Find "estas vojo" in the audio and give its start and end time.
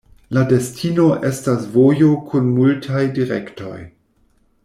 1.29-2.09